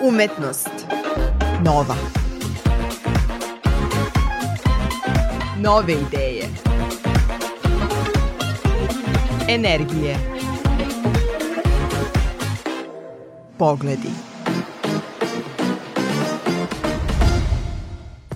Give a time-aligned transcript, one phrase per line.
[0.00, 0.70] Umetnost.
[1.64, 1.94] Nova.
[5.62, 6.44] Nove ideje.
[9.48, 10.16] Energije.
[13.56, 14.10] Pogledi.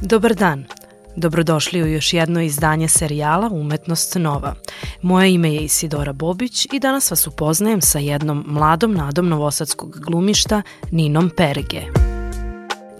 [0.00, 0.71] Dobar dan.
[1.16, 4.54] Dobrodošli u još jedno izdanje serijala Umetnost Nova.
[5.02, 10.62] Moje ime je Isidora Bobić i danas vas upoznajem sa jednom mladom nadom novosadskog glumišta
[10.90, 11.82] Ninom Perge.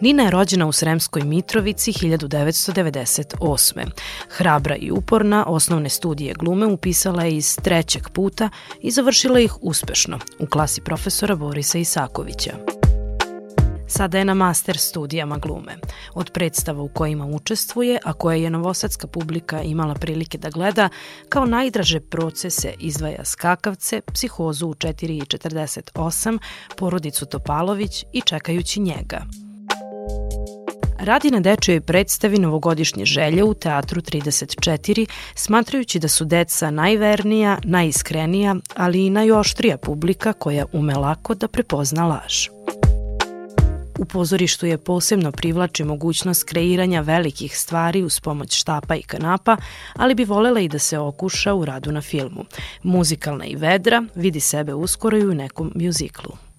[0.00, 3.90] Nina je rođena u Sremskoj Mitrovici 1998.
[4.28, 8.48] Hrabra i uporna, osnovne studije glume upisala je iz trećeg puta
[8.80, 12.81] i završila ih uspešno u klasi profesora Borisa Isakovića.
[13.94, 15.76] Sada je na master studijama glume.
[16.14, 20.88] Od predstava u kojima učestvuje, a koje je novosadska publika imala prilike da gleda,
[21.28, 26.38] kao najdraže procese izdvaja Skakavce, Psihozu u 4.48,
[26.76, 29.26] Porodicu Topalović i Čekajući njega.
[30.98, 38.56] Radi na dečoj predstavi novogodišnje želje u Teatru 34, smatrajući da su deca najvernija, najiskrenija,
[38.76, 42.61] ali i najoštrija publika koja ume lako da prepozna laž.
[44.02, 49.56] U pozorištu je posebno privlači mogućnost kreiranja velikih stvari uz pomoć štapa i kanapa,
[49.96, 52.44] ali bi volela i da se okuša u radu na filmu.
[52.82, 56.51] Muzikalna i vedra, vidi sebe uskoro i u nekom mjuziklu.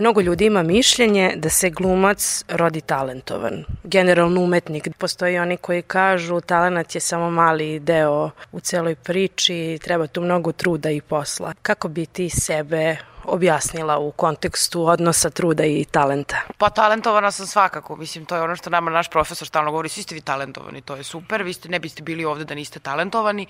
[0.00, 3.64] Mnogo ljudi ima mišljenje da se glumac rodi talentovan.
[3.84, 4.88] Generalno umetnik.
[4.98, 10.52] Postoji oni koji kažu talenat je samo mali deo u celoj priči, treba tu mnogo
[10.52, 11.52] truda i posla.
[11.62, 16.36] Kako bi ti sebe objasnila u kontekstu odnosa truda i talenta?
[16.58, 20.02] Pa talentovana sam svakako, mislim to je ono što nama naš profesor stalno govori, svi
[20.02, 23.46] ste vi talentovani, to je super, vi ste, ne biste bili ovde da niste talentovani,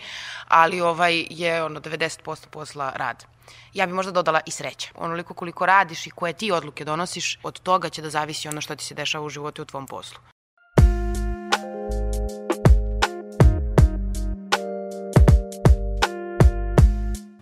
[0.49, 3.25] ali ovaj je ono 90% posla rad
[3.75, 4.89] ja bi možda dodala i sreća.
[4.95, 8.77] Onoliko koliko radiš i koje ti odluke donosiš, od toga će da zavisi ono što
[8.77, 10.19] ti se dešava u životu i u tvom poslu.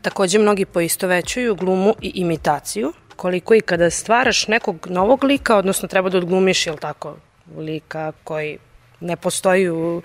[0.08, 6.08] Takođe, mnogi poistovećuju glumu i imitaciju, koliko i kada stvaraš nekog novog lika, odnosno treba
[6.08, 7.16] da odglumiš, jel tako,
[7.56, 8.58] lika koji
[9.00, 10.02] ne postoji u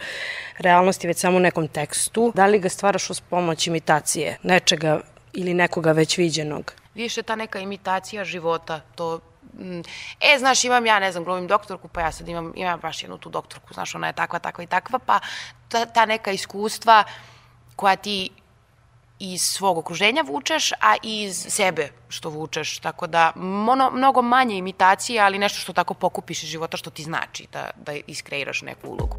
[0.58, 2.32] realnosti, već samo u nekom tekstu.
[2.36, 5.00] Da li ga stvaraš uz pomoć imitacije nečega
[5.34, 6.74] ili nekoga već viđenog?
[6.96, 9.20] Više ta neka imitacija života, to
[9.54, 9.80] mm,
[10.20, 13.18] e, znaš, imam ja, ne znam, glumim doktorku, pa ja sad imam, imam baš jednu
[13.18, 15.20] tu doktorku, znaš, ona je takva, takva i takva, pa
[15.70, 17.04] ta, ta neka iskustva
[17.76, 18.30] koja ti
[19.20, 22.80] iz svog okruženja vučeš, a i iz sebe što vučeš.
[22.80, 27.04] Tako da, mono, mnogo manje imitacije, ali nešto što tako pokupiš iz života što ti
[27.04, 29.18] znači da, da iskreiraš neku ulogu.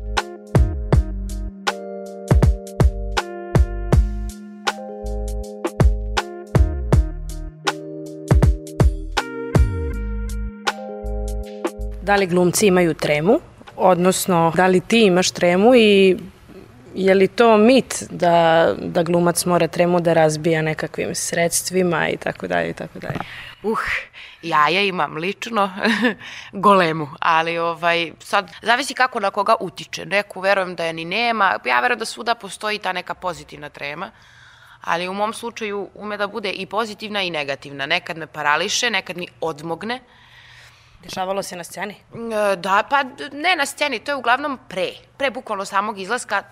[12.03, 13.41] Da li glumci imaju tremu?
[13.77, 16.17] Odnosno, da li ti imaš tremu i
[16.95, 22.47] je li to mit da, da glumac mora tremu da razbija nekakvim sredstvima i tako
[22.47, 23.19] dalje i tako dalje?
[23.63, 23.79] Uh,
[24.43, 25.71] ja ja imam lično
[26.53, 30.07] golemu, ali ovaj, sad, zavisi kako na koga utiče.
[30.07, 34.11] Neku verujem da je ni nema, ja verujem da svuda postoji ta neka pozitivna trema,
[34.81, 37.87] ali u mom slučaju ume da bude i pozitivna i negativna.
[37.87, 40.01] Nekad me parališe, nekad mi odmogne,
[41.05, 41.95] Dešavalo se na sceni?
[41.95, 44.89] E, da, pa ne na sceni, to je uglavnom pre.
[45.19, 46.43] Pre bukvalno samog izlaska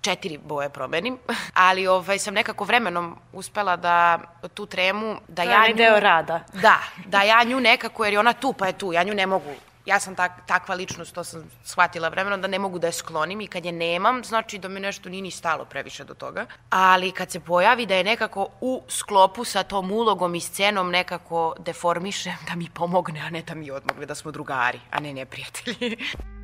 [0.00, 1.18] četiri boje promenim,
[1.68, 4.18] ali ovaj, sam nekako vremenom uspela da
[4.54, 5.74] tu tremu, da to ja nju...
[5.74, 6.40] deo rada.
[6.62, 9.26] Da, da ja nju nekako, jer je ona tu pa je tu, ja nju ne
[9.26, 9.54] mogu
[9.88, 13.40] ja sam tak, takva ličnost, to sam shvatila vremenom, da ne mogu da je sklonim
[13.40, 16.46] i kad je nemam, znači da mi nešto nije ni stalo previše do toga.
[16.70, 21.54] Ali kad se pojavi da je nekako u sklopu sa tom ulogom i scenom nekako
[21.58, 25.96] deformišem, da mi pomogne, a ne da mi odmogne, da smo drugari, a ne neprijatelji.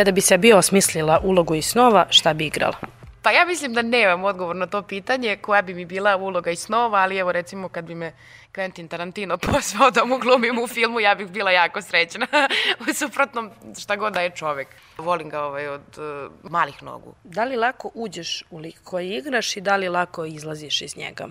[0.00, 2.76] Kada bi se bio osmislila ulogu iz snova, šta bi igrala?
[3.22, 6.58] Pa ja mislim da nemam odgovor na to pitanje koja bi mi bila uloga iz
[6.58, 8.12] snova, ali evo recimo kad bi me
[8.54, 12.26] Quentin Tarantino pozvao da mu glumim u filmu, ja bih bila jako srećna.
[12.90, 13.50] u suprotnom
[13.80, 14.68] šta god da je čovek.
[14.98, 17.14] Volim ga ovaj, od uh, malih nogu.
[17.24, 21.28] Da li lako uđeš u lik koji igraš i da li lako izlaziš iz njega?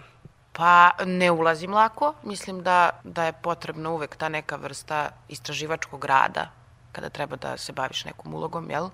[0.51, 6.58] Pa ne ulazim lako, mislim da, da je potrebna uvek ta neka vrsta istraživačkog rada,
[6.91, 8.89] kada treba da se baviš nekom ulogom, jel?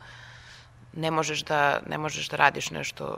[0.93, 3.17] Ne možeš da, ne možeš da radiš nešto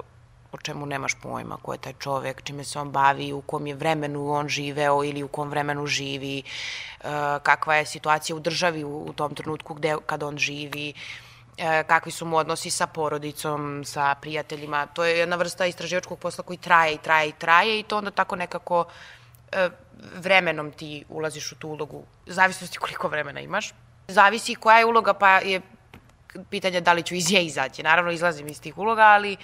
[0.52, 3.76] o čemu nemaš pojma, ko je taj čovek, čime se on bavi, u kom je
[3.76, 7.10] vremenu on živeo ili u kom vremenu živi, uh,
[7.44, 12.26] kakva je situacija u državi u, tom trenutku gde, kad on živi, uh, kakvi su
[12.26, 14.86] mu odnosi sa porodicom, sa prijateljima.
[14.86, 18.12] To je jedna vrsta istraživačkog posla koji traje i traje i traje i to onda
[18.12, 19.72] tako nekako uh,
[20.16, 23.74] vremenom ti ulaziš u tu ulogu, zavisnosti koliko vremena imaš.
[24.08, 25.62] Zavisi koja je uloga, pa je
[26.50, 27.84] pitanje da li ću iz je izaći.
[27.84, 29.38] Naravno, izlazim iz tih uloga, ali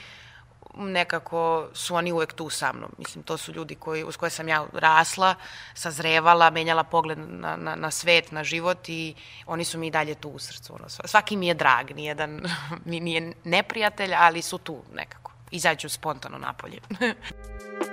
[0.77, 2.91] nekako su oni uvek tu sa mnom.
[2.97, 5.35] Mislim, to su ljudi koji, uz koje sam ja rasla,
[5.73, 9.15] sazrevala, menjala pogled na, na, na svet, na život i
[9.45, 10.75] oni su mi i dalje tu u srcu.
[10.75, 12.41] Ono, svaki mi je drag, nijedan
[12.85, 15.31] mi nije neprijatelj, ali su tu nekako.
[15.51, 16.79] Izađu spontano napolje.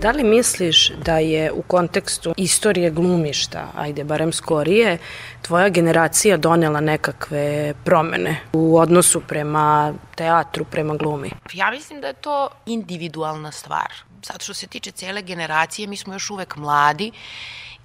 [0.00, 4.98] Da li misliš da je u kontekstu istorije glumišta, ajde barem skorije,
[5.42, 11.30] tvoja generacija donela nekakve promene u odnosu prema teatru, prema glumi?
[11.52, 13.92] Ja mislim da je to individualna stvar.
[14.22, 17.12] Sad što se tiče cele generacije, mi smo još uvek mladi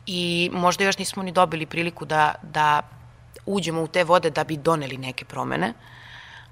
[0.06, 2.82] i možda još nismo ni dobili priliku da, da
[3.46, 5.74] uđemo u te vode da bi doneli neke promene,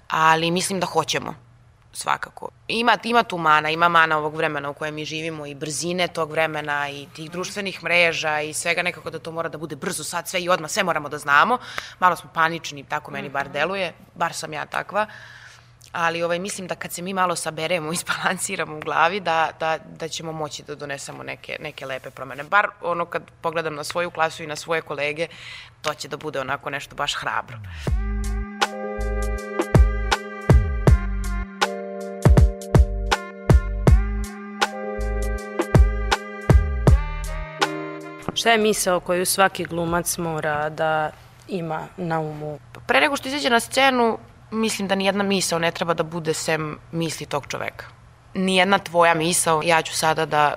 [0.07, 1.48] ali mislim da hoćemo
[1.93, 2.49] svakako.
[2.67, 6.31] Ima, ima tu mana, ima mana ovog vremena u kojem mi živimo i brzine tog
[6.31, 10.27] vremena i tih društvenih mreža i svega nekako da to mora da bude brzo sad
[10.27, 11.57] sve i odmah, sve moramo da znamo.
[11.99, 15.07] Malo smo panični, tako meni bar deluje, bar sam ja takva.
[15.91, 19.77] Ali ovaj, mislim da kad se mi malo saberemo i spalansiramo u glavi, da, da,
[19.77, 22.43] da ćemo moći da donesemo neke, neke lepe promene.
[22.43, 25.27] Bar ono kad pogledam na svoju klasu i na svoje kolege,
[25.81, 27.57] to će da bude onako nešto baš hrabro.
[38.33, 41.11] Šta je misao koju svaki glumac mora da
[41.47, 42.59] ima na umu?
[42.87, 44.17] Pre nego što izađe na scenu,
[44.51, 47.85] mislim da nijedna misao ne treba da bude sem misli tog čoveka.
[48.33, 50.53] Nijedna tvoja misao, ja ću sada da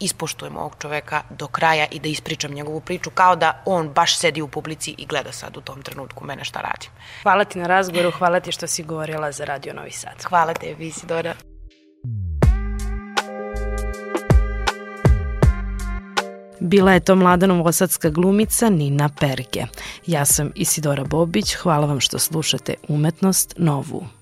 [0.00, 4.42] ispoštujem ovog čoveka do kraja i da ispričam njegovu priču kao da on baš sedi
[4.42, 6.90] u publici i gleda sad u tom trenutku mene šta radim.
[7.22, 10.24] Hvala ti na razgovoru, hvala ti što si govorila za Radio Novi Sad.
[10.28, 11.34] Hvala tebi, Isidora.
[16.60, 19.64] Bila je to mlada novosadska glumica Nina Perge.
[20.06, 24.19] Ja sam Isidora Bobić, hvala vam što slušate Umetnost Novu.